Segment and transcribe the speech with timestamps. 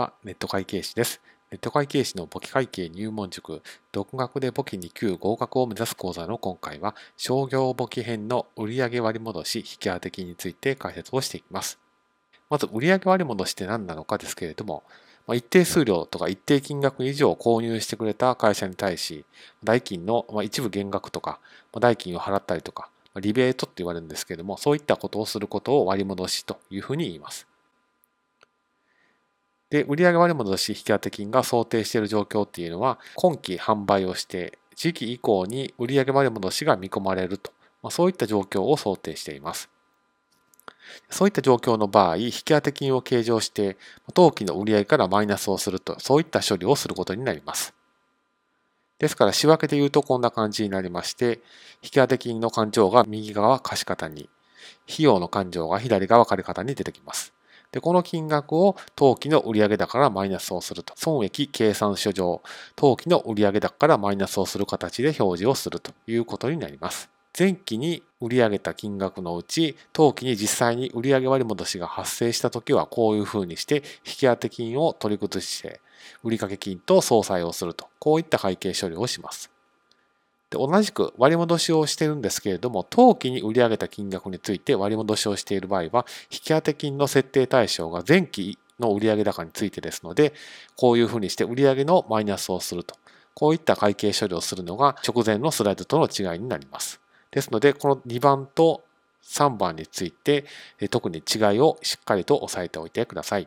[0.00, 1.20] はネット会計士です。
[1.50, 3.60] ネット会計士の簿記会計入門塾、
[3.92, 11.78] 独学で簿記2級合格を目指す講座の今回は、商業簿記編の売上割戻し引き当て金について解説をしていきます。
[12.48, 14.84] まず、売上割戻しって何なのかですけれども、
[15.26, 19.26] ま一定数量とか一定金額以上購入してくれた会社に対し、
[19.62, 21.40] 代金の一部減額とか、
[21.78, 22.88] 代金を払ったりとか、
[23.20, 27.49] リベートって言われるんですけれども、そういったことをすることを割戻しというふうに言います。
[29.70, 39.70] で、売上割戻し引当金が想定している状況っていうのは、今期販売をして、時期以降に売上割戻しが見込まれると、まあ、そういった状況を想定しています。
[41.08, 43.76] そういった状況の場合、引当金を計上して、
[44.12, 47.72] 当期の売上からマイナスをすると、そういった処理をすることになります。
[48.98, 51.40] ですから、仕分けで言うとこんな感じになりまして、
[51.82, 54.28] 引当金の勘定が右側貸方に、
[54.92, 57.32] 費用の勘定が左側借方に出てきます。
[57.72, 60.94] で、この金額を当期の売上高からマイナスをすると。
[60.96, 62.42] 損益計算書上、
[62.74, 67.08] 当期の売上高からマイナスをする形で表示をするということになります。
[67.38, 75.80] 前期に売上た金額のうち、当期に実際に売上割戻しが発生したときは、こういうふうにして、引当金を取り崩して、
[76.24, 77.88] 売掛金と相殺をすると。
[77.98, 79.50] こういった会計処理をします。
[80.50, 90.34] で同じく割戻しをしているんですけれども、当期に売り上げた金額について割戻しをしている場合は、引当金の設定対象が前期の売上高についてですので、
[90.76, 92.96] こういうふうにして売上のマイナスをすると。
[93.34, 97.00] こういった会計処理をするのが直前のスライドとの違いになります。
[97.30, 98.82] ですので、この2番と
[99.22, 100.44] 3番について、
[100.90, 103.46] 特に違いをしっかりと押さえておいてください。